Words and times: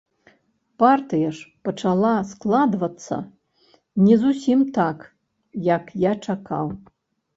Партыя 0.83 1.29
ж 1.39 1.45
пачала 1.67 2.13
складвацца 2.31 3.15
не 4.07 4.15
зусім 4.25 4.59
так, 4.79 4.97
як 5.75 5.85
я 6.09 6.19
чакаў. 6.25 6.67